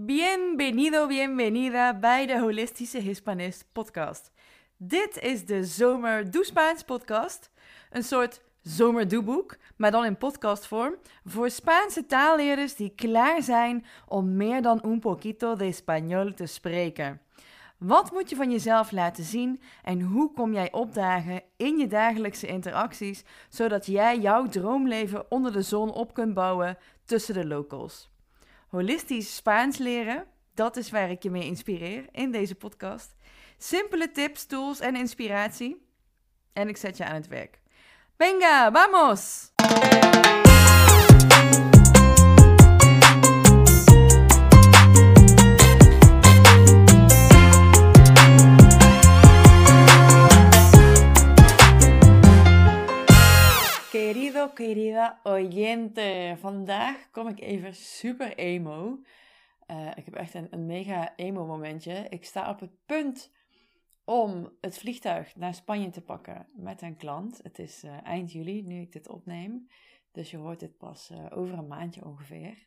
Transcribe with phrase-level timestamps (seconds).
[0.00, 4.32] Bienvenido, bienvenida bij de Holistische Hispanist podcast.
[4.76, 7.50] Dit is de Zomer Doe Spaans podcast.
[7.90, 14.62] Een soort zomerdoeboek, maar dan in podcastvorm, voor Spaanse taalleerders die klaar zijn om meer
[14.62, 17.20] dan un poquito de español te spreken.
[17.78, 22.46] Wat moet je van jezelf laten zien en hoe kom jij opdagen in je dagelijkse
[22.46, 28.10] interacties, zodat jij jouw droomleven onder de zon op kunt bouwen tussen de locals?
[28.68, 33.14] Holistisch Spaans leren, dat is waar ik je mee inspireer in deze podcast.
[33.58, 35.86] Simpele tips, tools en inspiratie.
[36.52, 37.60] En ik zet je aan het werk.
[38.16, 39.52] Venga, vamos!
[54.58, 56.36] Querida oyente.
[56.38, 59.00] Vandaag kom ik even super emo.
[59.66, 62.06] Uh, ik heb echt een, mega emo momentje.
[62.08, 63.32] Ik sta op het punt
[64.04, 67.40] om het vliegtuig naar Spanje te pakken met een klant.
[67.42, 69.68] Het is uh, eind juli nu ik dit opneem.
[70.12, 72.66] Dus je hoort dit pas uh, over een maandje ongeveer.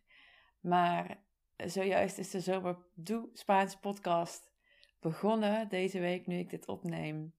[0.59, 1.23] Maar
[1.57, 4.51] zojuist is de Zomer Doe Spaans podcast
[4.99, 7.33] begonnen deze week nu ik dit opneem.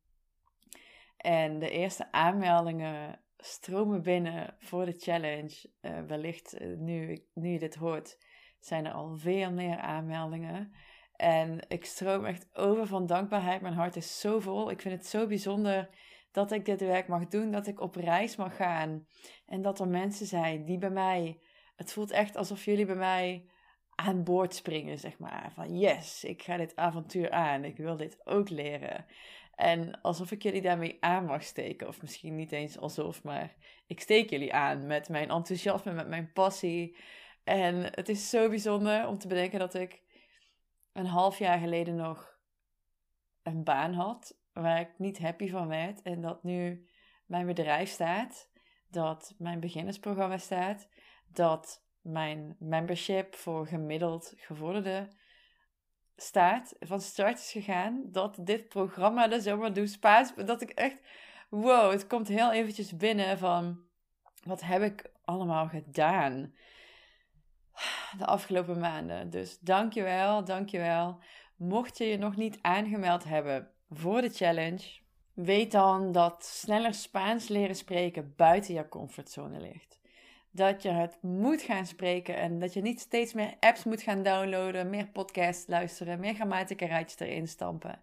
[1.16, 5.70] En de eerste aanmeldingen stromen binnen voor de challenge.
[5.80, 8.18] Uh, wellicht nu, nu je dit hoort,
[8.60, 10.72] zijn er al veel meer aanmeldingen.
[11.16, 13.60] En ik stroom echt over van dankbaarheid.
[13.60, 14.70] Mijn hart is zo vol.
[14.70, 15.88] Ik vind het zo bijzonder
[16.32, 19.06] dat ik dit werk mag doen, dat ik op reis mag gaan.
[19.46, 21.40] En dat er mensen zijn die bij mij.
[21.76, 23.46] Het voelt echt alsof jullie bij mij
[23.94, 25.52] aan boord springen, zeg maar.
[25.54, 27.64] Van yes, ik ga dit avontuur aan.
[27.64, 29.06] Ik wil dit ook leren.
[29.62, 31.88] En alsof ik jullie daarmee aan mag steken.
[31.88, 33.54] Of misschien niet eens alsof, maar
[33.86, 36.96] ik steek jullie aan met mijn enthousiasme, met mijn passie.
[37.44, 40.02] En het is zo bijzonder om te bedenken dat ik
[40.92, 42.38] een half jaar geleden nog
[43.42, 46.02] een baan had waar ik niet happy van werd.
[46.02, 46.88] En dat nu
[47.26, 48.50] mijn bedrijf staat,
[48.88, 50.88] dat mijn beginnersprogramma staat,
[51.28, 55.08] dat mijn membership voor gemiddeld gevorderde
[56.16, 60.96] staat, van start is gegaan, dat dit programma de Zomer Doe Spaans, dat ik echt,
[61.48, 63.80] wow, het komt heel eventjes binnen van,
[64.44, 66.54] wat heb ik allemaal gedaan?
[68.18, 69.30] de afgelopen maanden.
[69.30, 71.18] Dus dankjewel, dankjewel.
[71.56, 75.00] Mocht je je nog niet aangemeld hebben voor de challenge,
[75.34, 80.00] weet dan dat sneller Spaans leren spreken buiten je comfortzone ligt.
[80.54, 84.22] Dat je het moet gaan spreken en dat je niet steeds meer apps moet gaan
[84.22, 88.02] downloaden, meer podcasts luisteren, meer grammatica-rijtjes erin stampen.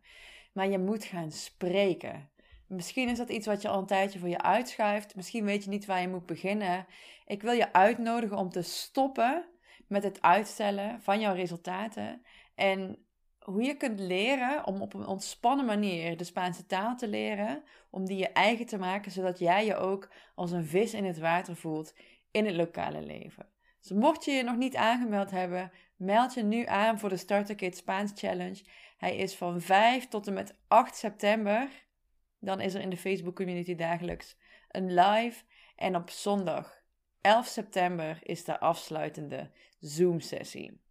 [0.53, 2.29] Maar je moet gaan spreken.
[2.67, 5.15] Misschien is dat iets wat je al een tijdje voor je uitschuift.
[5.15, 6.85] Misschien weet je niet waar je moet beginnen.
[7.25, 9.45] Ik wil je uitnodigen om te stoppen
[9.87, 12.21] met het uitstellen van jouw resultaten.
[12.55, 13.05] En
[13.39, 18.05] hoe je kunt leren om op een ontspannen manier de Spaanse taal te leren, om
[18.05, 21.55] die je eigen te maken, zodat jij je ook als een vis in het water
[21.55, 21.93] voelt
[22.31, 23.47] in het lokale leven.
[23.81, 27.55] Dus mocht je je nog niet aangemeld hebben, meld je nu aan voor de Starter
[27.55, 28.63] Kit Spaans Challenge.
[28.97, 31.69] Hij is van 5 tot en met 8 september.
[32.39, 34.37] Dan is er in de Facebook community dagelijks
[34.69, 35.43] een live.
[35.75, 36.81] En op zondag
[37.21, 40.81] 11 september is de afsluitende Zoom-sessie.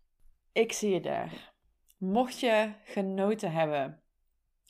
[0.53, 1.53] Ik zie je daar.
[1.99, 4.03] Mocht je genoten hebben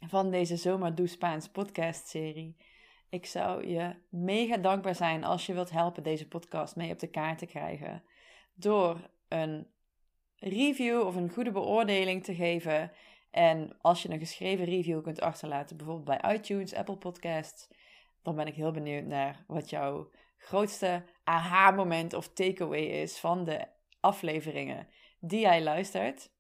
[0.07, 2.57] van deze Zomaar Doe Spaans podcast-serie,
[3.11, 7.11] ik zou je mega dankbaar zijn als je wilt helpen deze podcast mee op de
[7.11, 8.03] kaart te krijgen.
[8.55, 9.67] Door een
[10.37, 12.93] review of een goede beoordeling te geven.
[13.31, 17.69] En als je een geschreven review kunt achterlaten, bijvoorbeeld bij iTunes, Apple Podcasts,
[18.23, 23.67] dan ben ik heel benieuwd naar wat jouw grootste aha-moment of takeaway is van de
[24.01, 24.89] afleveringen
[25.21, 26.31] die jij luistert.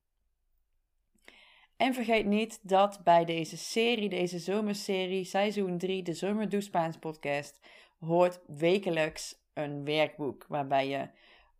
[1.78, 7.61] En vergeet niet dat bij deze serie, deze zomerserie, seizoen 3, de Zomer Spaans podcast,
[7.99, 11.09] hoort wekelijks een werkboek waarbij je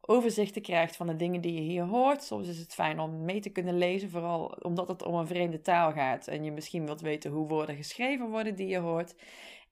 [0.01, 2.23] overzichten krijgt van de dingen die je hier hoort.
[2.23, 5.61] Soms is het fijn om mee te kunnen lezen, vooral omdat het om een vreemde
[5.61, 9.15] taal gaat en je misschien wilt weten hoe woorden geschreven worden die je hoort.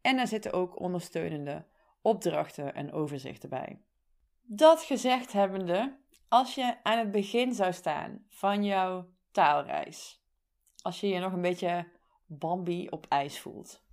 [0.00, 1.65] En er zitten ook ondersteunende
[2.03, 3.79] opdrachten en overzichten bij.
[4.43, 5.97] Dat gezegd hebbende,
[6.29, 10.25] als je aan het begin zou staan van jouw taalreis,
[10.87, 11.88] als je je nog een beetje
[12.27, 13.85] Bambi op ijs voelt,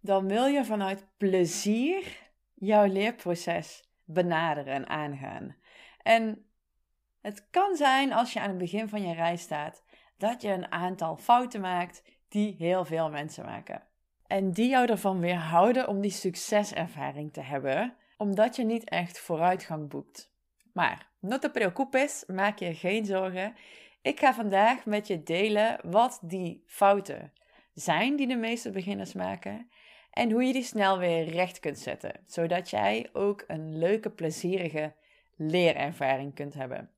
[0.00, 5.56] dan wil je vanuit plezier jouw leerproces benaderen en aangaan.
[6.02, 6.46] En
[7.20, 9.84] het kan zijn als je aan het begin van je reis staat
[10.16, 13.82] dat je een aantal fouten maakt die heel veel mensen maken.
[14.26, 19.88] En die jou ervan weerhouden om die succeservaring te hebben, omdat je niet echt vooruitgang
[19.88, 20.32] boekt.
[20.72, 23.54] Maar, no te preocupes, maak je geen zorgen.
[24.02, 27.32] Ik ga vandaag met je delen wat die fouten
[27.74, 29.70] zijn die de meeste beginners maken
[30.10, 34.94] en hoe je die snel weer recht kunt zetten, zodat jij ook een leuke, plezierige
[35.36, 36.90] leerervaring kunt hebben.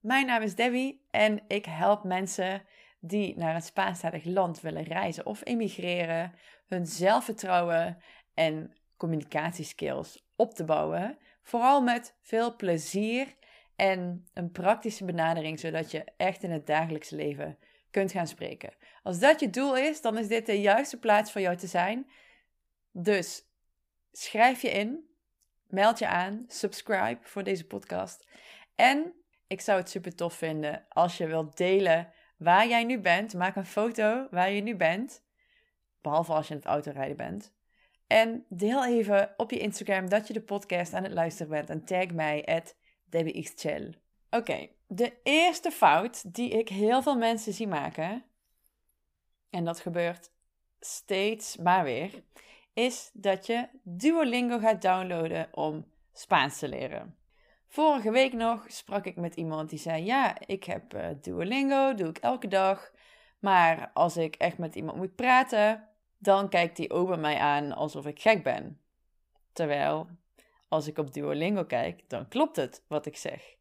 [0.00, 2.62] Mijn naam is Debbie en ik help mensen
[3.00, 6.32] die naar een Spaanstalig land willen reizen of emigreren,
[6.66, 7.98] hun zelfvertrouwen
[8.34, 11.18] en communicatieskills op te bouwen.
[11.42, 13.34] Vooral met veel plezier
[13.76, 17.58] en een praktische benadering, zodat je echt in het dagelijks leven
[17.90, 18.74] kunt gaan spreken.
[19.02, 22.10] Als dat je doel is, dan is dit de juiste plaats voor jou te zijn.
[22.92, 23.44] Dus
[24.12, 25.08] schrijf je in,
[25.66, 28.26] meld je aan, subscribe voor deze podcast.
[28.74, 29.12] En
[29.46, 33.34] ik zou het super tof vinden als je wilt delen waar jij nu bent.
[33.34, 35.24] Maak een foto waar je nu bent.
[36.00, 37.54] Behalve als je in het autorijden bent.
[38.06, 41.70] En deel even op je Instagram dat je de podcast aan het luisteren bent.
[41.70, 42.44] En tag mij
[43.08, 43.94] DebbieXChill.
[44.30, 48.24] Oké, de eerste fout die ik heel veel mensen zie maken.
[49.50, 50.30] En dat gebeurt
[50.80, 52.22] steeds maar weer.
[52.72, 57.16] Is dat je Duolingo gaat downloaden om Spaans te leren.
[57.68, 62.08] Vorige week nog sprak ik met iemand die zei: Ja, ik heb uh, Duolingo, doe
[62.08, 62.90] ik elke dag.
[63.38, 65.88] Maar als ik echt met iemand moet praten,
[66.18, 68.80] dan kijkt die ober mij aan alsof ik gek ben.
[69.52, 70.08] Terwijl,
[70.68, 73.56] als ik op Duolingo kijk, dan klopt het wat ik zeg.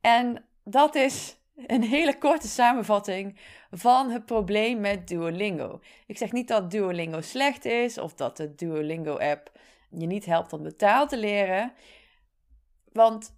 [0.00, 1.36] En dat is
[1.66, 3.38] een hele korte samenvatting
[3.70, 5.80] van het probleem met Duolingo.
[6.06, 9.52] Ik zeg niet dat Duolingo slecht is of dat de Duolingo-app
[9.90, 11.72] je niet helpt om de taal te leren.
[12.92, 13.34] Want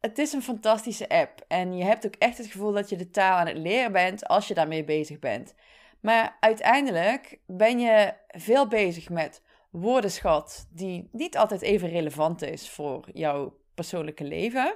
[0.00, 1.44] het is een fantastische app.
[1.48, 4.26] En je hebt ook echt het gevoel dat je de taal aan het leren bent
[4.26, 5.54] als je daarmee bezig bent.
[6.00, 9.42] Maar uiteindelijk ben je veel bezig met
[9.74, 14.74] woordenschat die niet altijd even relevant is voor jouw persoonlijke leven.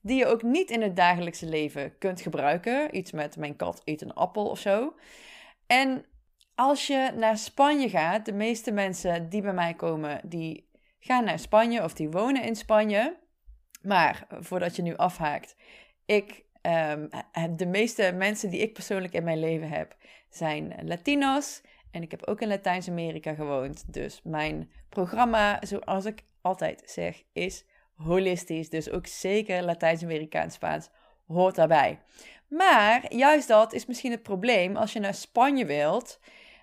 [0.00, 2.96] Die je ook niet in het dagelijkse leven kunt gebruiken.
[2.96, 4.94] Iets met mijn kat eet een appel of zo.
[5.66, 6.04] En
[6.54, 10.68] als je naar Spanje gaat, de meeste mensen die bij mij komen, die
[10.98, 13.18] gaan naar Spanje of die wonen in Spanje.
[13.82, 15.56] Maar voordat je nu afhaakt,
[16.06, 17.08] ik, um,
[17.56, 19.96] de meeste mensen die ik persoonlijk in mijn leven heb,
[20.30, 21.62] zijn Latino's.
[21.92, 23.92] En ik heb ook in Latijns-Amerika gewoond.
[23.92, 28.70] Dus mijn programma, zoals ik altijd zeg, is holistisch.
[28.70, 30.90] Dus ook zeker Latijns-Amerikaans Spaans
[31.26, 32.00] hoort daarbij.
[32.48, 36.20] Maar juist dat is misschien het probleem als je naar Spanje wilt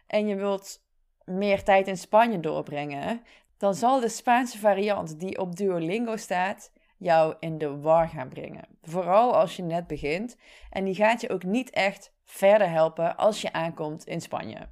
[0.07, 0.81] en je wilt
[1.23, 3.23] meer tijd in Spanje doorbrengen,
[3.57, 8.67] dan zal de Spaanse variant die op Duolingo staat jou in de war gaan brengen.
[8.81, 10.37] Vooral als je net begint.
[10.69, 14.69] En die gaat je ook niet echt verder helpen als je aankomt in Spanje.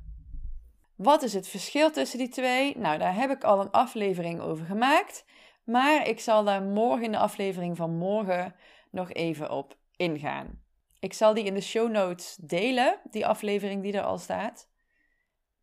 [0.97, 2.77] Wat is het verschil tussen die twee?
[2.77, 5.25] Nou, daar heb ik al een aflevering over gemaakt.
[5.63, 8.55] Maar ik zal daar morgen in de aflevering van morgen
[8.91, 10.61] nog even op ingaan.
[10.99, 14.69] Ik zal die in de show notes delen, die aflevering die er al staat.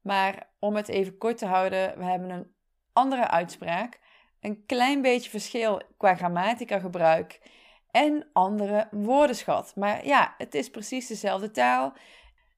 [0.01, 2.55] Maar om het even kort te houden, we hebben een
[2.93, 4.01] andere uitspraak
[4.41, 7.41] een klein beetje verschil qua grammatica gebruik
[7.91, 9.77] en andere woordenschat.
[9.77, 11.93] Maar ja, het is precies dezelfde taal.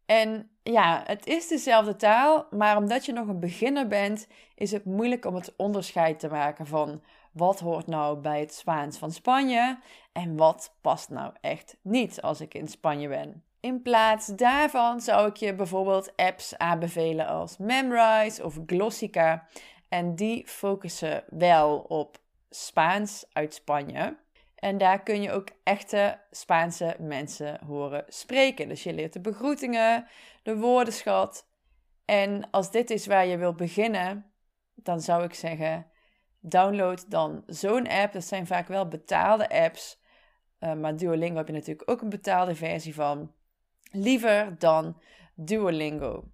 [0.07, 4.85] En ja, het is dezelfde taal, maar omdat je nog een beginner bent, is het
[4.85, 9.79] moeilijk om het onderscheid te maken van wat hoort nou bij het Spaans van Spanje
[10.13, 13.45] en wat past nou echt niet als ik in Spanje ben.
[13.61, 19.47] In plaats daarvan zou ik je bijvoorbeeld apps aanbevelen als Memrise of Glossica.
[19.89, 22.19] En die focussen wel op
[22.51, 24.17] Spaans uit Spanje.
[24.57, 28.69] En daar kun je ook echte Spaanse mensen horen spreken.
[28.69, 30.07] Dus je leert de begroetingen,
[30.43, 31.49] de woordenschat.
[32.05, 34.31] En als dit is waar je wilt beginnen,
[34.75, 35.87] dan zou ik zeggen:
[36.41, 38.13] download dan zo'n app.
[38.13, 40.01] Dat zijn vaak wel betaalde apps.
[40.61, 43.33] Uh, maar Duolingo heb je natuurlijk ook een betaalde versie van.
[43.91, 45.01] Liever dan
[45.35, 46.25] Duolingo.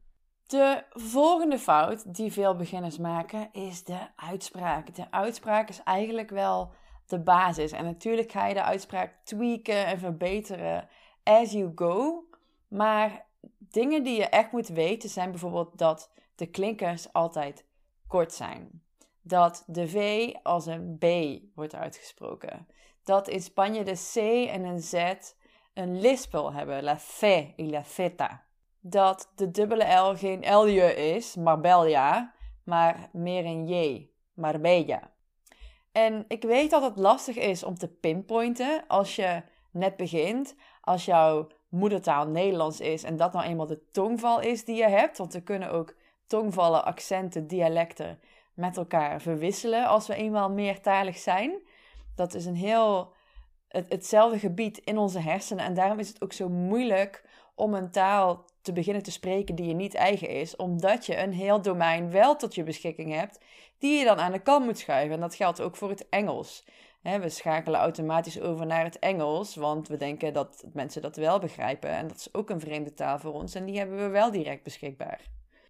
[0.47, 4.95] De volgende fout die veel beginners maken is de uitspraak.
[4.95, 6.73] De uitspraak is eigenlijk wel
[7.07, 7.73] de basis.
[7.73, 10.89] En natuurlijk ga je de uitspraak tweaken en verbeteren
[11.23, 12.25] as you go.
[12.69, 13.27] Maar
[13.59, 17.65] dingen die je echt moet weten zijn bijvoorbeeld dat de klinkers altijd
[18.07, 18.83] kort zijn.
[19.23, 21.05] Dat de V als een B
[21.55, 22.67] wordt uitgesproken.
[23.05, 24.17] Dat in Spanje de C
[24.49, 25.15] en een Z
[25.75, 26.83] een lispel hebben.
[26.83, 27.23] La C
[27.57, 28.09] y la Z
[28.83, 35.11] dat de dubbele L geen L'je is, Marbella, maar meer een J, Marbella.
[35.93, 41.05] En ik weet dat het lastig is om te pinpointen als je net begint, als
[41.05, 45.33] jouw moedertaal Nederlands is en dat nou eenmaal de tongval is die je hebt, want
[45.33, 45.95] we kunnen ook
[46.27, 48.21] tongvallen, accenten, dialecten
[48.55, 51.53] met elkaar verwisselen als we eenmaal meertalig zijn.
[52.15, 53.13] Dat is een heel
[53.69, 55.65] het, hetzelfde gebied in onze hersenen.
[55.65, 59.67] En daarom is het ook zo moeilijk om een taal te beginnen te spreken die
[59.67, 63.39] je niet eigen is, omdat je een heel domein wel tot je beschikking hebt,
[63.79, 65.15] die je dan aan de kant moet schuiven.
[65.15, 66.65] En dat geldt ook voor het Engels.
[67.03, 71.91] we schakelen automatisch over naar het Engels, want we denken dat mensen dat wel begrijpen.
[71.91, 74.63] En dat is ook een vreemde taal voor ons en die hebben we wel direct
[74.63, 75.21] beschikbaar.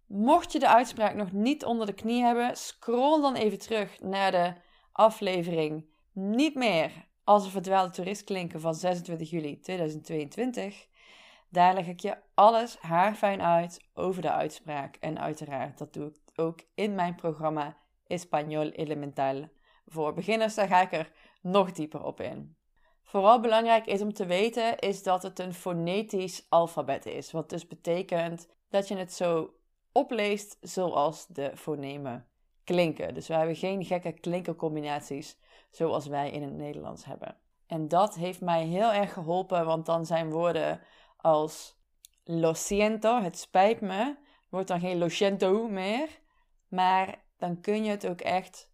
[0.07, 4.31] Mocht je de uitspraak nog niet onder de knie hebben, scroll dan even terug naar
[4.31, 4.53] de
[4.91, 6.91] aflevering Niet meer
[7.23, 10.87] als een verdwaalde toerist klinken van 26 juli 2022.
[11.53, 14.95] Daar leg ik je alles haarfijn uit over de uitspraak.
[14.95, 19.49] En uiteraard, dat doe ik ook in mijn programma Español Elemental.
[19.85, 22.55] Voor beginners, daar ga ik er nog dieper op in.
[23.03, 27.31] Vooral belangrijk is om te weten, is dat het een fonetisch alfabet is.
[27.31, 29.53] Wat dus betekent dat je het zo
[29.91, 32.27] opleest zoals de fonemen
[32.63, 33.13] klinken.
[33.13, 35.37] Dus we hebben geen gekke klinkercombinaties
[35.69, 37.37] zoals wij in het Nederlands hebben.
[37.67, 40.81] En dat heeft mij heel erg geholpen, want dan zijn woorden
[41.23, 41.75] als
[42.23, 44.15] lo siento, het spijt me,
[44.49, 46.09] wordt dan geen lo siento meer,
[46.67, 48.69] maar dan kun je het ook echt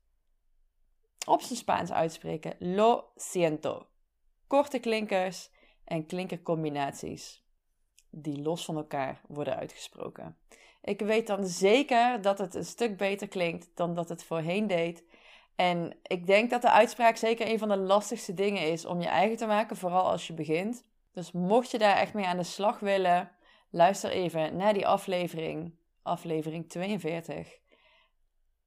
[1.26, 2.56] op zijn Spaans uitspreken.
[2.60, 3.88] Lo siento.
[4.48, 5.50] Korte klinkers
[5.84, 7.44] en klinkercombinaties
[8.10, 10.38] die los van elkaar worden uitgesproken.
[10.82, 15.04] Ik weet dan zeker dat het een stuk beter klinkt dan dat het voorheen deed.
[15.56, 19.08] En ik denk dat de uitspraak zeker een van de lastigste dingen is om je
[19.08, 20.88] eigen te maken, vooral als je begint.
[21.12, 23.32] Dus mocht je daar echt mee aan de slag willen,
[23.70, 27.60] luister even naar die aflevering, aflevering 42.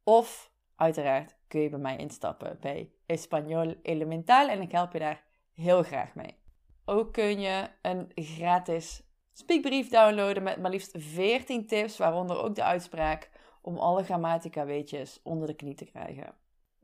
[0.04, 5.24] Of uiteraard kun je bij mij instappen bij Español Elemental en ik help je daar
[5.52, 6.36] heel graag mee.
[6.84, 12.62] Ook kun je een gratis speakbrief downloaden met maar liefst 14 tips, waaronder ook de
[12.62, 13.30] uitspraak
[13.62, 16.34] om alle grammatica weetjes onder de knie te krijgen.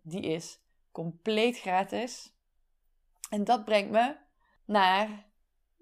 [0.03, 0.61] Die is
[0.93, 2.33] compleet gratis.
[3.31, 4.17] En dat brengt me
[4.65, 5.28] naar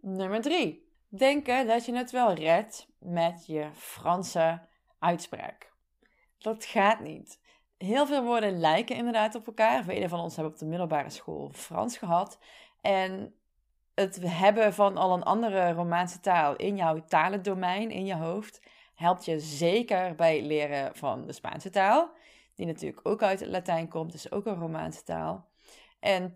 [0.00, 0.88] nummer 3.
[1.08, 4.60] Denken dat je het wel redt met je Franse
[4.98, 5.72] uitspraak.
[6.38, 7.40] Dat gaat niet.
[7.78, 9.84] Heel veel woorden lijken inderdaad op elkaar.
[9.84, 12.38] Velen van ons hebben op de middelbare school Frans gehad.
[12.80, 13.34] En
[13.94, 18.62] het hebben van al een andere Romaanse taal in jouw talendomein, in je hoofd,
[18.94, 22.10] helpt je zeker bij het leren van de Spaanse taal.
[22.54, 25.48] Die natuurlijk ook uit het Latijn komt, dus ook een Romaanse taal.
[26.00, 26.34] En 80%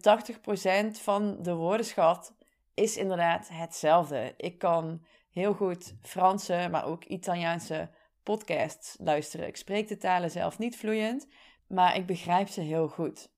[0.91, 2.35] van de woordenschat
[2.81, 4.35] is inderdaad hetzelfde.
[4.37, 7.91] Ik kan heel goed Franse, maar ook Italiaanse
[8.23, 9.47] podcasts luisteren.
[9.47, 11.27] Ik spreek de talen zelf niet vloeiend,
[11.67, 13.31] maar ik begrijp ze heel goed.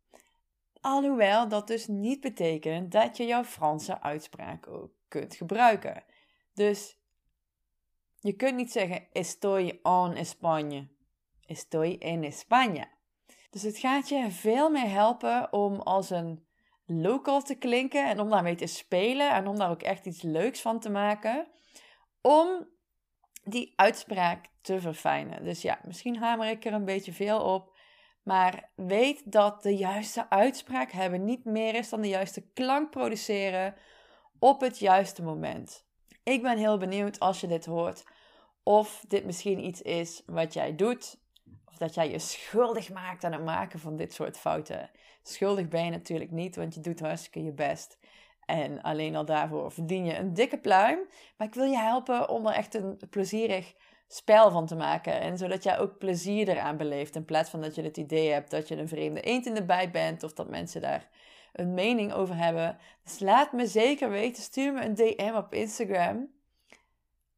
[0.81, 6.05] Alhoewel dat dus niet betekent dat je jouw Franse uitspraak ook kunt gebruiken.
[6.55, 6.99] Dus
[8.21, 10.89] je kunt niet zeggen estoy en España.
[11.47, 12.85] Estoy en España.
[13.51, 16.47] Dus het gaat je veel meer helpen om als een
[17.01, 20.61] local te klinken en om daarmee te spelen en om daar ook echt iets leuks
[20.61, 21.47] van te maken.
[22.21, 22.69] Om
[23.45, 25.45] die uitspraak te verfijnen.
[25.45, 27.77] Dus ja, misschien hamer ik er een beetje veel op.
[28.23, 33.75] Maar weet dat de juiste uitspraak hebben niet meer is dan de juiste klank produceren
[34.39, 35.87] op het juiste moment.
[36.23, 38.05] Ik ben heel benieuwd als je dit hoort
[38.63, 41.21] of dit misschien iets is wat jij doet
[41.73, 44.91] of dat jij je schuldig maakt aan het maken van dit soort fouten.
[45.23, 47.99] Schuldig ben je natuurlijk niet, want je doet hartstikke je best.
[48.45, 50.99] En alleen al daarvoor verdien je een dikke pluim.
[51.37, 53.75] Maar ik wil je helpen om er echt een plezierig
[54.09, 55.21] spel van te maken.
[55.21, 57.17] En zodat jij ook plezier eraan beleeft.
[57.17, 59.65] In plaats van dat je het idee hebt dat je een vreemde eend in de
[59.65, 60.23] bijt bent.
[60.23, 61.09] Of dat mensen daar
[61.53, 62.79] een mening over hebben.
[63.05, 64.43] Dus laat me zeker weten.
[64.43, 66.29] Stuur me een DM op Instagram.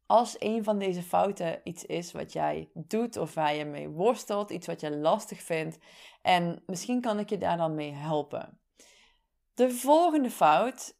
[0.05, 4.51] Als een van deze fouten iets is wat jij doet of waar je mee worstelt.
[4.51, 5.77] Iets wat je lastig vindt.
[6.21, 8.59] En misschien kan ik je daar dan mee helpen.
[9.53, 10.95] De volgende fout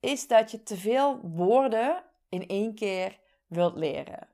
[0.00, 4.28] is dat je te veel woorden in één keer wilt leren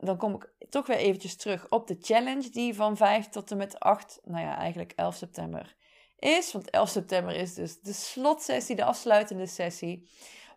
[0.00, 3.56] dan kom ik toch weer eventjes terug op de challenge die van 5 tot en
[3.56, 5.76] met 8, nou ja, eigenlijk 11 september
[6.18, 6.52] is.
[6.52, 10.08] Want 11 september is dus de slotsessie, de afsluitende sessie.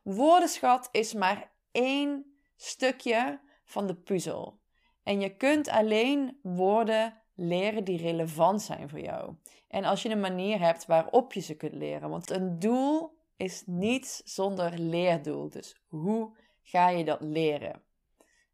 [0.04, 4.60] Woordenschat is maar één stukje van de puzzel.
[5.04, 9.36] En je kunt alleen woorden leren die relevant zijn voor jou.
[9.68, 12.10] En als je een manier hebt waarop je ze kunt leren.
[12.10, 15.50] Want een doel is niets zonder leerdoel.
[15.50, 17.84] Dus hoe ga je dat leren?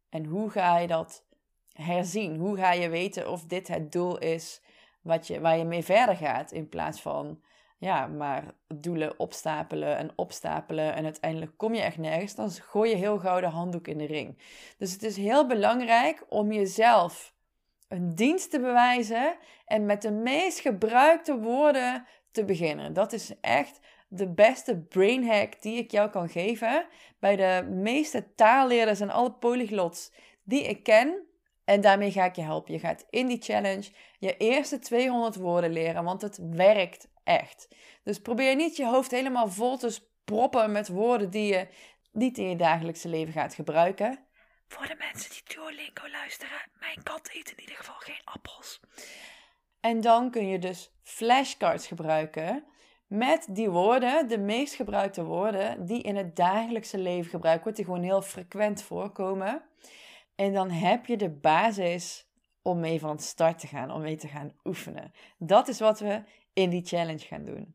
[0.08, 1.26] En hoe ga je dat
[1.72, 2.36] herzien?
[2.36, 4.62] Hoe ga je weten of dit het doel is
[5.02, 6.52] wat je, waar je mee verder gaat?
[6.52, 7.42] In plaats van
[7.82, 12.34] ja, maar doelen opstapelen en opstapelen en uiteindelijk kom je echt nergens.
[12.34, 14.38] Dan gooi je heel gauw de handdoek in de ring.
[14.78, 17.34] Dus het is heel belangrijk om jezelf
[17.88, 19.36] een dienst te bewijzen
[19.66, 22.92] en met de meest gebruikte woorden te beginnen.
[22.92, 26.86] Dat is echt de beste brain hack die ik jou kan geven.
[27.18, 30.12] Bij de meeste taalleerders en alle polyglots
[30.42, 31.26] die ik ken.
[31.64, 32.72] En daarmee ga ik je helpen.
[32.72, 37.68] Je gaat in die challenge je eerste 200 woorden leren, want het werkt echt.
[38.02, 41.68] Dus probeer niet je hoofd helemaal vol te proppen met woorden die je
[42.12, 44.26] niet in je dagelijkse leven gaat gebruiken.
[44.68, 48.80] Voor de mensen die Duolingo luisteren, mijn kat eet in ieder geval geen appels.
[49.80, 52.64] En dan kun je dus flashcards gebruiken
[53.06, 57.92] met die woorden, de meest gebruikte woorden die in het dagelijkse leven gebruikt worden, die
[57.92, 59.62] gewoon heel frequent voorkomen.
[60.34, 62.26] En dan heb je de basis
[62.62, 65.12] om mee van start te gaan, om mee te gaan oefenen.
[65.38, 67.74] Dat is wat we in die challenge gaan doen.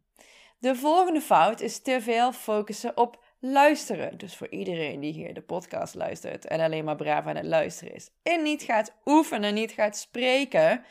[0.59, 4.17] De volgende fout is te veel focussen op luisteren.
[4.17, 7.93] Dus voor iedereen die hier de podcast luistert en alleen maar braaf aan het luisteren
[7.93, 8.09] is.
[8.23, 10.83] En niet gaat oefenen, niet gaat spreken.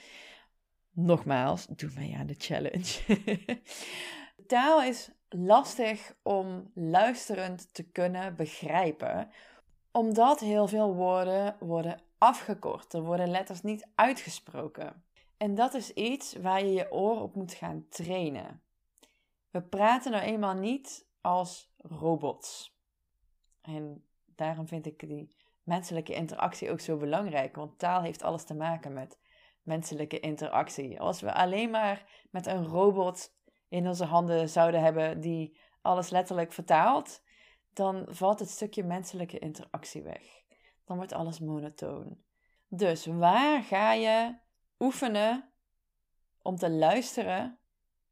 [0.91, 3.01] Nogmaals, doe mij aan de challenge.
[4.47, 9.31] Taal is lastig om luisterend te kunnen begrijpen,
[9.93, 12.93] omdat heel veel woorden worden afgekort.
[12.93, 15.05] Er worden letters niet uitgesproken.
[15.37, 18.63] En dat is iets waar je je oor op moet gaan trainen.
[19.51, 22.79] We praten nou eenmaal niet als robots.
[23.63, 28.55] En daarom vind ik die menselijke interactie ook zo belangrijk, want taal heeft alles te
[28.55, 29.19] maken met
[29.63, 31.01] menselijke interactie.
[31.01, 33.35] Als we alleen maar met een robot
[33.69, 37.23] in onze handen zouden hebben die alles letterlijk vertaalt,
[37.73, 40.45] dan valt het stukje menselijke interactie weg.
[40.87, 42.19] Dan wordt alles monotoon.
[42.69, 44.35] Dus waar ga je
[44.79, 45.51] oefenen
[46.43, 47.59] om te luisteren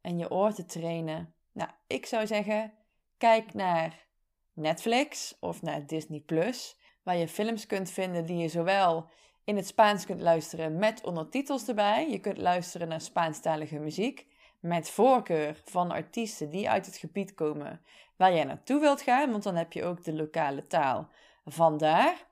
[0.00, 1.34] en je oor te trainen?
[1.52, 2.72] Nou, ik zou zeggen,
[3.18, 4.06] kijk naar
[4.52, 9.08] Netflix of naar Disney Plus, waar je films kunt vinden die je zowel
[9.44, 12.10] in het Spaans kunt luisteren met ondertitels erbij.
[12.10, 14.26] Je kunt luisteren naar Spaanstalige muziek
[14.60, 17.80] met voorkeur van artiesten die uit het gebied komen
[18.16, 21.08] waar jij naartoe wilt gaan, want dan heb je ook de lokale taal
[21.44, 22.26] vandaar.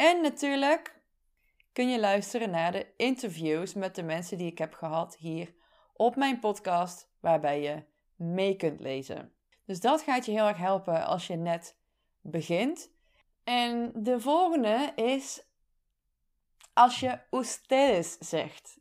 [0.00, 1.00] En natuurlijk
[1.72, 5.54] kun je luisteren naar de interviews met de mensen die ik heb gehad hier
[5.92, 7.84] op mijn podcast, waarbij je
[8.16, 9.32] mee kunt lezen.
[9.64, 11.76] Dus dat gaat je heel erg helpen als je net
[12.20, 12.90] begint.
[13.44, 15.42] En de volgende is
[16.72, 18.78] als je ustedes zegt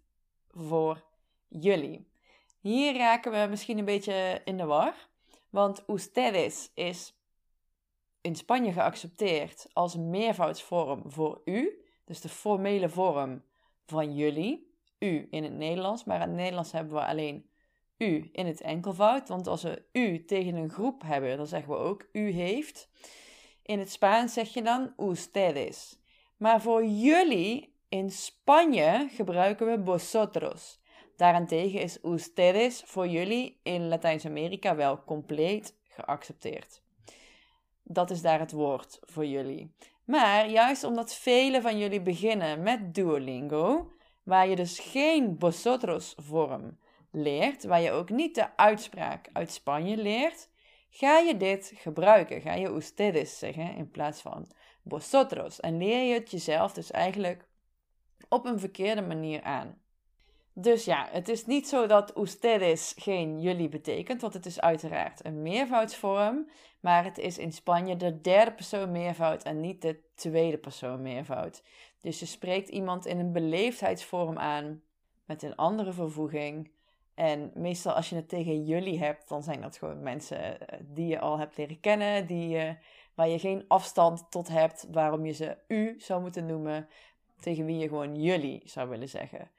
[0.49, 1.03] voor
[1.47, 2.12] jullie.
[2.60, 4.95] Hier raken we misschien een beetje in de war,
[5.49, 7.18] want ustedes is
[8.21, 13.43] in Spanje geaccepteerd als meervoudsvorm voor u, dus de formele vorm
[13.86, 17.49] van jullie, u in het Nederlands, maar in het Nederlands hebben we alleen
[17.97, 21.79] u in het enkelvoud, want als we u tegen een groep hebben, dan zeggen we
[21.79, 22.89] ook u heeft.
[23.63, 25.99] In het Spaans zeg je dan ustedes.
[26.38, 30.79] Maar voor jullie in Spanje gebruiken we vosotros.
[31.15, 36.82] Daarentegen is ustedes voor jullie in Latijns-Amerika wel compleet geaccepteerd.
[37.91, 39.73] Dat is daar het woord voor jullie.
[40.06, 43.91] Maar juist omdat velen van jullie beginnen met Duolingo,
[44.23, 46.80] waar je dus geen vosotros vorm
[47.12, 50.49] leert, waar je ook niet de uitspraak uit Spanje leert,
[50.89, 52.41] ga je dit gebruiken.
[52.41, 54.47] Ga je ustedes zeggen in plaats van
[54.86, 55.60] vosotros.
[55.60, 57.47] En leer je het jezelf dus eigenlijk
[58.28, 59.82] op een verkeerde manier aan.
[60.53, 65.25] Dus ja, het is niet zo dat ustedes geen jullie betekent, want het is uiteraard
[65.25, 70.57] een meervoudsvorm, maar het is in Spanje de derde persoon meervoud en niet de tweede
[70.57, 71.63] persoon meervoud.
[72.01, 74.81] Dus je spreekt iemand in een beleefdheidsvorm aan
[75.25, 76.71] met een andere vervoeging.
[77.15, 81.07] En meestal als je het tegen jullie hebt, dan zijn dat gewoon mensen eh, die
[81.07, 82.71] je al hebt leren kennen, die, uh,
[83.13, 86.88] waar je geen afstand tot hebt, waarom je ze u zou moeten noemen,
[87.39, 89.51] tegen wie je gewoon jullie zou willen zeggen.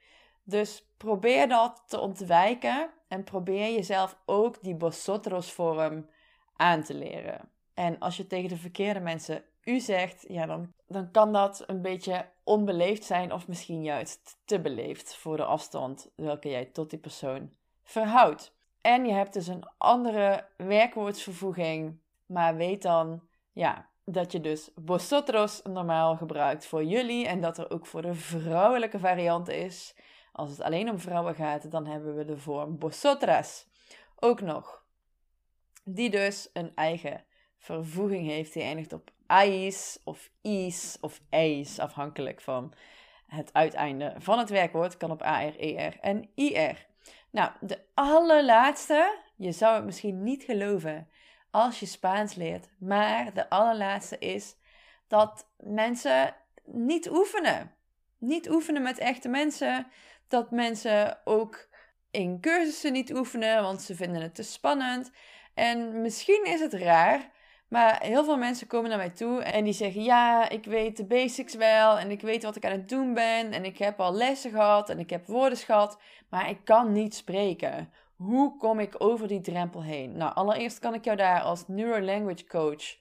[0.51, 6.09] Dus probeer dat te ontwijken en probeer jezelf ook die vosotros vorm
[6.55, 7.49] aan te leren.
[7.73, 11.81] En als je tegen de verkeerde mensen u zegt, ja, dan, dan kan dat een
[11.81, 16.99] beetje onbeleefd zijn of misschien juist te beleefd voor de afstand welke jij tot die
[16.99, 17.51] persoon
[17.83, 18.53] verhoudt.
[18.81, 25.61] En je hebt dus een andere werkwoordsvervoeging, maar weet dan, ja, dat je dus vosotros
[25.63, 29.95] normaal gebruikt voor jullie en dat er ook voor de vrouwelijke variant is.
[30.31, 33.67] Als het alleen om vrouwen gaat, dan hebben we de vorm vosotras
[34.15, 34.83] ook nog.
[35.83, 37.23] Die dus een eigen
[37.57, 42.73] vervoeging heeft die eindigt op ais of is of eis, afhankelijk van
[43.27, 44.97] het uiteinde van het werkwoord.
[44.97, 46.87] Kan op AR, ER en IR.
[47.29, 51.07] Nou, de allerlaatste, je zou het misschien niet geloven
[51.51, 54.55] als je Spaans leert, maar de allerlaatste is
[55.07, 57.75] dat mensen niet oefenen.
[58.17, 59.87] Niet oefenen met echte mensen.
[60.31, 61.67] Dat mensen ook
[62.11, 65.11] in cursussen niet oefenen, want ze vinden het te spannend.
[65.53, 67.29] En misschien is het raar,
[67.67, 71.05] maar heel veel mensen komen naar mij toe en die zeggen: Ja, ik weet de
[71.05, 74.13] basics wel en ik weet wat ik aan het doen ben en ik heb al
[74.13, 75.97] lessen gehad en ik heb woorden gehad,
[76.29, 77.93] maar ik kan niet spreken.
[78.15, 80.17] Hoe kom ik over die drempel heen?
[80.17, 82.99] Nou, allereerst kan ik jou daar als Neurolanguage Coach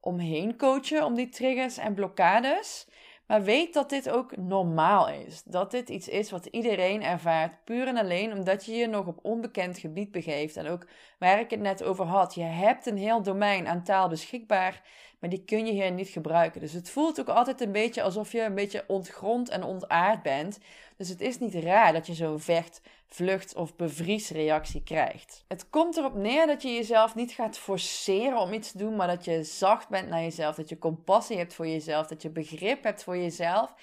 [0.00, 2.86] omheen coachen, om die triggers en blokkades.
[3.32, 5.42] Maar weet dat dit ook normaal is.
[5.42, 9.18] Dat dit iets is wat iedereen ervaart, puur en alleen omdat je je nog op
[9.22, 10.56] onbekend gebied begeeft.
[10.56, 10.86] En ook
[11.18, 14.82] waar ik het net over had, je hebt een heel domein aan taal beschikbaar,
[15.22, 16.60] maar die kun je hier niet gebruiken.
[16.60, 20.58] Dus het voelt ook altijd een beetje alsof je een beetje ontgrond en ontaard bent.
[20.96, 25.44] Dus het is niet raar dat je zo'n vecht, vlucht of bevriesreactie krijgt.
[25.48, 29.06] Het komt erop neer dat je jezelf niet gaat forceren om iets te doen, maar
[29.06, 32.82] dat je zacht bent naar jezelf, dat je compassie hebt voor jezelf, dat je begrip
[32.82, 33.74] hebt voor jezelf.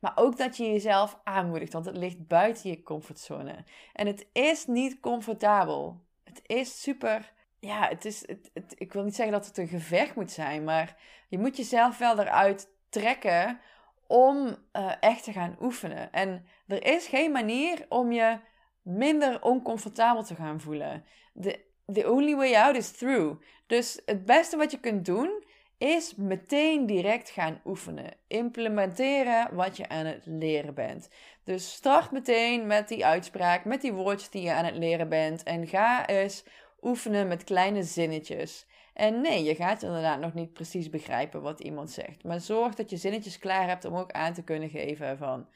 [0.00, 3.64] Maar ook dat je jezelf aanmoedigt, want het ligt buiten je comfortzone.
[3.92, 6.00] En het is niet comfortabel.
[6.24, 7.32] Het is super.
[7.60, 8.24] Ja, het is.
[8.26, 10.96] Het, ik wil niet zeggen dat het een gevecht moet zijn, maar
[11.28, 13.60] je moet jezelf wel eruit trekken
[14.06, 16.12] om uh, echt te gaan oefenen.
[16.12, 18.38] En er is geen manier om je
[18.82, 21.04] minder oncomfortabel te gaan voelen.
[21.40, 23.42] The, the only way out is through.
[23.66, 25.44] Dus het beste wat je kunt doen
[25.78, 28.14] is meteen direct gaan oefenen.
[28.26, 31.08] Implementeren wat je aan het leren bent.
[31.44, 35.42] Dus start meteen met die uitspraak, met die woordjes die je aan het leren bent.
[35.42, 36.44] En ga eens
[36.80, 38.66] oefenen met kleine zinnetjes.
[38.94, 42.24] En nee, je gaat inderdaad nog niet precies begrijpen wat iemand zegt.
[42.24, 45.48] Maar zorg dat je zinnetjes klaar hebt om ook aan te kunnen geven van...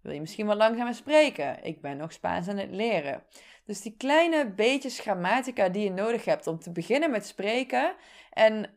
[0.00, 1.64] Wil je misschien wat langzamer spreken?
[1.64, 3.22] Ik ben nog Spaans aan het leren.
[3.64, 7.94] Dus die kleine beetjes grammatica die je nodig hebt om te beginnen met spreken.
[8.30, 8.70] En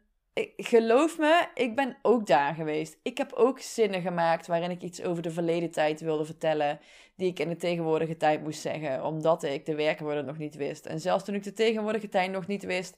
[0.57, 2.97] geloof me, ik ben ook daar geweest.
[3.03, 6.79] Ik heb ook zinnen gemaakt waarin ik iets over de verleden tijd wilde vertellen.
[7.15, 10.85] Die ik in de tegenwoordige tijd moest zeggen, omdat ik de werkwoorden nog niet wist.
[10.85, 12.97] En zelfs toen ik de tegenwoordige tijd nog niet wist,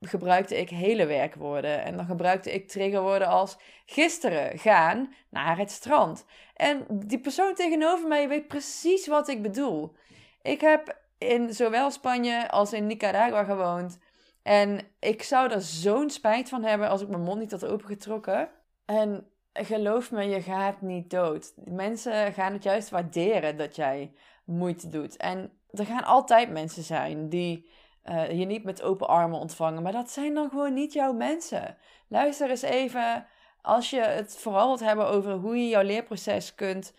[0.00, 1.84] gebruikte ik hele werkwoorden.
[1.84, 6.24] En dan gebruikte ik triggerwoorden als gisteren gaan naar het strand.
[6.54, 9.94] En die persoon tegenover mij weet precies wat ik bedoel.
[10.42, 13.98] Ik heb in zowel Spanje als in Nicaragua gewoond.
[14.42, 18.50] En ik zou er zo'n spijt van hebben als ik mijn mond niet had opengetrokken.
[18.84, 21.52] En geloof me, je gaat niet dood.
[21.64, 24.12] Mensen gaan het juist waarderen dat jij
[24.44, 25.16] moeite doet.
[25.16, 27.70] En er gaan altijd mensen zijn die
[28.04, 29.82] uh, je niet met open armen ontvangen.
[29.82, 31.76] Maar dat zijn dan gewoon niet jouw mensen.
[32.08, 33.26] Luister eens even,
[33.62, 36.94] als je het vooral wilt hebben over hoe je jouw leerproces kunt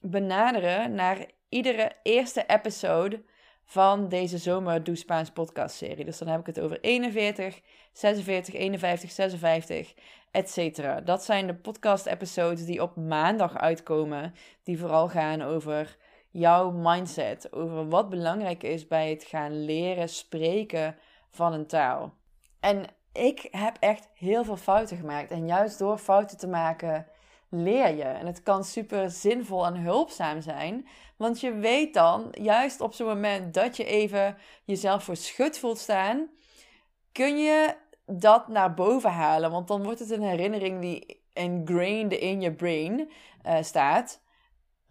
[0.00, 3.22] benaderen naar iedere eerste episode
[3.72, 6.04] van deze Zomer Doe Spaans podcast serie.
[6.04, 7.60] Dus dan heb ik het over 41,
[7.92, 9.94] 46, 51, 56,
[10.30, 11.06] etc.
[11.06, 15.96] Dat zijn de podcast episodes die op maandag uitkomen, die vooral gaan over
[16.30, 20.96] jouw mindset, over wat belangrijk is bij het gaan leren spreken
[21.30, 22.14] van een taal.
[22.60, 25.30] En ik heb echt heel veel fouten gemaakt.
[25.30, 27.06] En juist door fouten te maken,
[27.54, 28.02] leer je.
[28.02, 30.86] En het kan super zinvol en hulpzaam zijn.
[31.16, 35.78] Want je weet dan, juist op zo'n moment dat je even jezelf voor schut voelt
[35.78, 36.28] staan,
[37.12, 37.74] kun je
[38.06, 39.50] dat naar boven halen.
[39.50, 43.10] Want dan wordt het een herinnering die ingrained in je brain
[43.46, 44.20] uh, staat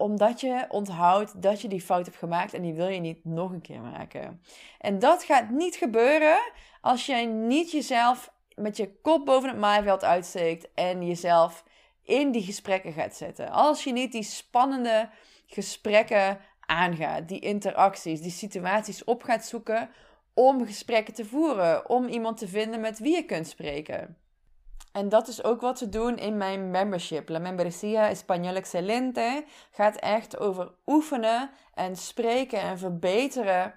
[0.02, 3.50] omdat je onthoudt dat je die fout hebt gemaakt en die wil je niet nog
[3.50, 4.42] een keer maken.
[4.78, 6.38] En dat gaat niet gebeuren
[6.80, 11.64] als jij niet jezelf met je kop boven het maaiveld uitsteekt en jezelf
[12.04, 13.50] in die gesprekken gaat zetten.
[13.50, 15.10] Als je niet die spannende
[15.46, 19.90] gesprekken aangaat, die interacties, die situaties op gaat zoeken
[20.34, 24.16] om gesprekken te voeren, om iemand te vinden met wie je kunt spreken.
[24.92, 27.28] En dat is ook wat we doen in mijn membership.
[27.28, 33.74] La Membresía Español Excelente gaat echt over oefenen en spreken en verbeteren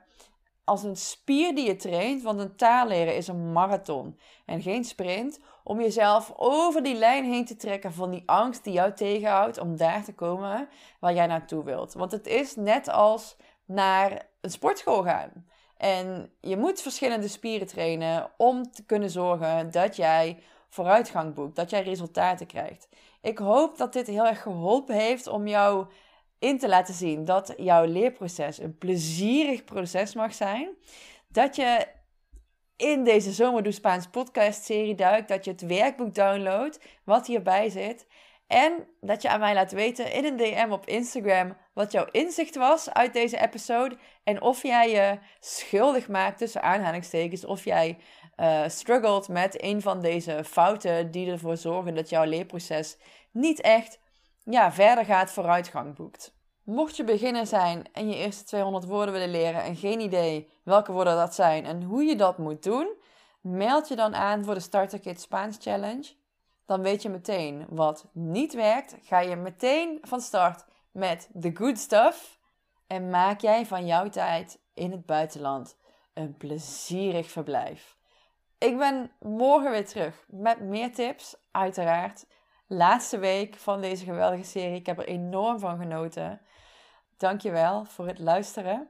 [0.64, 2.22] als een spier die je traint.
[2.22, 5.40] Want een taal leren is een marathon en geen sprint.
[5.68, 9.78] Om jezelf over die lijn heen te trekken van die angst die jou tegenhoudt om
[9.78, 10.68] daar te komen
[11.00, 11.94] waar jij naartoe wilt.
[11.94, 15.46] Want het is net als naar een sportschool gaan.
[15.78, 21.70] En je moet verschillende spieren trainen om te kunnen zorgen dat jij vooruitgang boekt, dat
[21.70, 22.88] jij resultaten krijgt.
[23.22, 25.86] Ik hoop dat dit heel erg geholpen heeft om jou
[26.40, 30.70] in te laten zien dat jouw leerproces een plezierig proces mag zijn.
[31.28, 31.88] Dat je
[32.78, 38.08] in deze Zomerdoe Spaans podcast serie duikt, dat je het werkboek downloadt wat hierbij zit.
[38.48, 42.56] En dat je aan mij laat weten in een DM op Instagram wat jouw inzicht
[42.56, 43.98] was uit deze episode.
[44.24, 47.46] En of jij je schuldig maakt tussen aanhalingstekens.
[47.46, 47.98] Of jij
[48.38, 52.98] uh, struggelt met een van deze fouten die ervoor zorgen dat jouw leerproces
[53.32, 54.00] niet echt
[54.44, 56.34] ja, verder gaat, vooruitgang boekt.
[56.66, 60.92] Mocht je beginner zijn en je eerste 200 woorden willen leren en geen idee welke
[60.92, 62.88] woorden dat zijn en hoe je dat moet doen,
[63.42, 66.14] meld je dan aan voor de Starter Kit Spaans Challenge.
[66.66, 68.96] Dan weet je meteen wat niet werkt.
[69.02, 72.40] Ga je meteen van start met the good stuff.
[72.88, 75.78] En maak jij van jouw tijd in het buitenland
[76.14, 77.98] een plezierig verblijf.
[78.58, 82.26] Ik ben morgen weer terug met meer tips, uiteraard.
[82.68, 84.76] Laatste week van deze geweldige serie.
[84.76, 86.42] Ik heb er enorm van genoten.
[87.18, 88.90] Dankjewel voor het luisteren.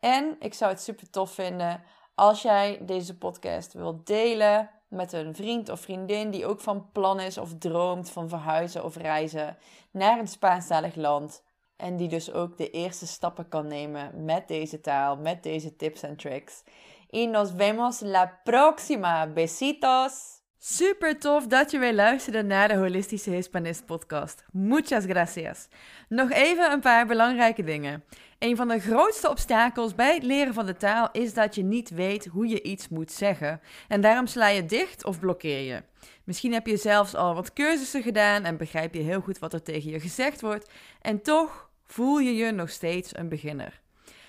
[0.00, 1.82] En ik zou het super tof vinden
[2.14, 7.20] als jij deze podcast wilt delen met een vriend of vriendin die ook van plan
[7.20, 9.56] is of droomt van verhuizen of reizen
[9.90, 11.42] naar een Spaanstalig land.
[11.76, 16.02] En die dus ook de eerste stappen kan nemen met deze taal, met deze tips
[16.02, 16.62] en tricks.
[17.10, 19.26] Y nos vemos la próxima.
[19.26, 20.39] Besitos!
[20.62, 24.44] Super tof dat je weer luisterde naar de Holistische Hispanist podcast.
[24.52, 25.68] Muchas gracias.
[26.08, 28.04] Nog even een paar belangrijke dingen.
[28.38, 31.90] Een van de grootste obstakels bij het leren van de taal is dat je niet
[31.90, 33.60] weet hoe je iets moet zeggen.
[33.88, 35.82] En daarom sla je dicht of blokkeer je.
[36.24, 39.62] Misschien heb je zelfs al wat cursussen gedaan en begrijp je heel goed wat er
[39.62, 40.70] tegen je gezegd wordt.
[41.02, 43.80] En toch voel je je nog steeds een beginner.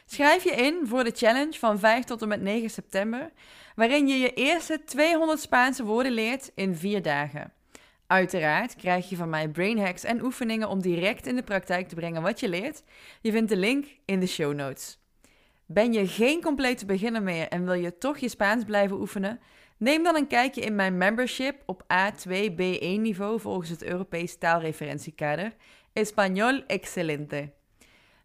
[0.06, 3.32] Schrijf je in voor de challenge van 5 tot en met 9 september,
[3.76, 7.54] waarin je je eerste 200 Spaanse woorden leert in 4 dagen.
[8.08, 11.96] Uiteraard krijg je van mij brain hacks en oefeningen om direct in de praktijk te
[11.96, 12.84] brengen wat je leert.
[13.22, 15.00] Je vindt de link in de show notes.
[15.66, 19.40] Ben je geen complete beginner meer en wil je toch je Spaans blijven oefenen?
[19.78, 25.54] Neem dan een kijkje in mijn membership op A2-B1 niveau volgens het Europees taalreferentiekader.
[25.94, 27.52] Español excelente.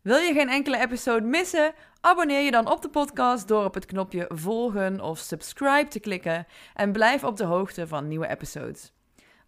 [0.06, 1.74] Wil je geen enkele episode missen?
[2.00, 6.46] Abonneer je dan op de podcast door op het knopje volgen of subscribe te klikken
[6.74, 8.92] en blijf op de hoogte van nieuwe episodes.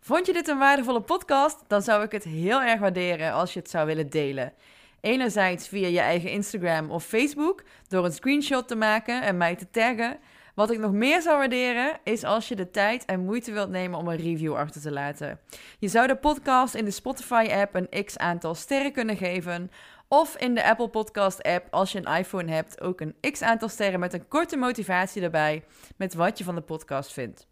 [0.00, 1.64] Vond je dit een waardevolle podcast?
[1.66, 4.52] Dan zou ik het heel erg waarderen als je het zou willen delen.
[5.00, 9.70] Enerzijds via je eigen Instagram of Facebook door een screenshot te maken en mij te
[9.70, 10.18] taggen.
[10.54, 13.98] Wat ik nog meer zou waarderen is als je de tijd en moeite wilt nemen
[13.98, 15.40] om een review achter te laten.
[15.78, 19.70] Je zou de podcast in de Spotify-app een x aantal sterren kunnen geven
[20.08, 23.68] of in de Apple Podcast app, als je een iPhone hebt, ook een x aantal
[23.68, 25.64] sterren met een korte motivatie erbij
[25.96, 27.46] met wat je van de podcast vindt.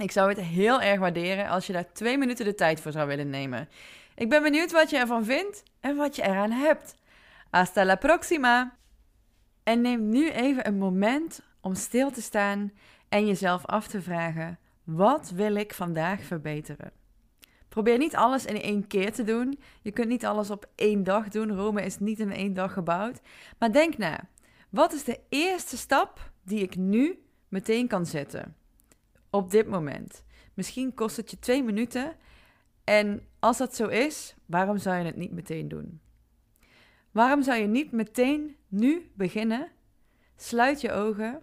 [0.00, 3.08] Ik zou het heel erg waarderen als je daar twee minuten de tijd voor zou
[3.08, 3.68] willen nemen.
[4.14, 6.94] Ik ben benieuwd wat je ervan vindt en wat je eraan hebt.
[7.50, 8.76] Hasta la próxima!
[9.62, 12.72] En neem nu even een moment om stil te staan
[13.08, 16.92] en jezelf af te vragen: wat wil ik vandaag verbeteren?
[17.74, 19.58] Probeer niet alles in één keer te doen.
[19.82, 21.52] Je kunt niet alles op één dag doen.
[21.52, 23.20] Rome is niet in één dag gebouwd.
[23.58, 24.28] Maar denk na.
[24.70, 28.56] Wat is de eerste stap die ik nu meteen kan zetten?
[29.30, 30.24] Op dit moment.
[30.54, 32.16] Misschien kost het je twee minuten.
[32.84, 36.00] En als dat zo is, waarom zou je het niet meteen doen?
[37.10, 39.68] Waarom zou je niet meteen nu beginnen?
[40.36, 41.42] Sluit je ogen.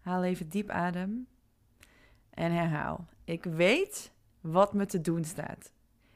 [0.00, 1.26] Haal even diep adem.
[2.30, 3.08] En herhaal.
[3.24, 4.14] Ik weet
[4.46, 5.72] wat me te doen staat.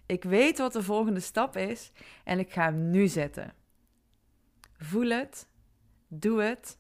[0.07, 1.93] Ik weet wat de volgende stap is
[2.25, 3.55] en ik ga hem nu zetten.
[4.77, 5.49] Voel het,
[6.09, 6.79] doe het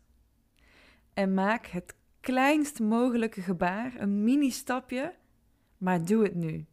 [1.15, 5.15] en maak het kleinst mogelijke gebaar, een mini-stapje,
[5.79, 6.67] maar doe het nu.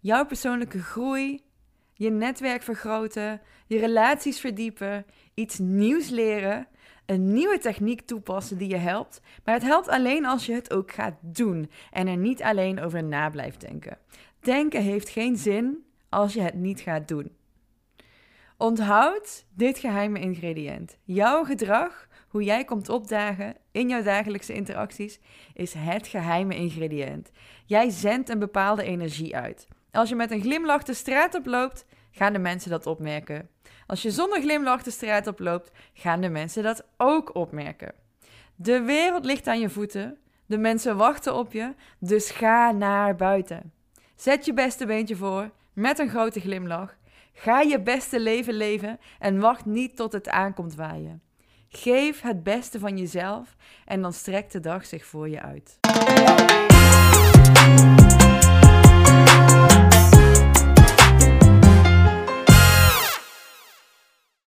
[0.00, 1.44] Jouw persoonlijke groei,
[1.92, 6.68] je netwerk vergroten, je relaties verdiepen, iets nieuws leren,
[7.06, 9.20] een nieuwe techniek toepassen die je helpt.
[9.44, 13.04] Maar het helpt alleen als je het ook gaat doen en er niet alleen over
[13.04, 13.98] na blijft denken.
[14.40, 17.30] Denken heeft geen zin als je het niet gaat doen.
[18.56, 20.98] Onthoud dit geheime ingrediënt.
[21.04, 25.20] Jouw gedrag, hoe jij komt opdagen in jouw dagelijkse interacties,
[25.54, 27.30] is het geheime ingrediënt.
[27.66, 29.68] Jij zendt een bepaalde energie uit.
[29.90, 33.48] Als je met een glimlach de straat oploopt, gaan de mensen dat opmerken.
[33.86, 37.92] Als je zonder glimlach de straat oploopt, gaan de mensen dat ook opmerken.
[38.54, 43.72] De wereld ligt aan je voeten, de mensen wachten op je, dus ga naar buiten.
[44.14, 46.96] Zet je beste beentje voor met een grote glimlach.
[47.32, 51.22] Ga je beste leven leven en wacht niet tot het aankomt waaien.
[51.68, 55.78] Geef het beste van jezelf en dan strekt de dag zich voor je uit.